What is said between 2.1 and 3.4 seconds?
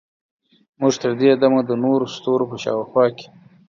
ستورو په شاوخوا کې